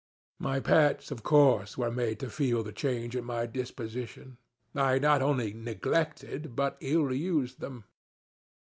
[0.39, 4.37] My pets, of course, were made to feel the change in my disposition.
[4.73, 7.83] I not only neglected, but ill used them.